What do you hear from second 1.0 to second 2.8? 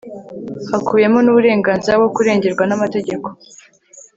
n'uburenganzira bwo kurengerwa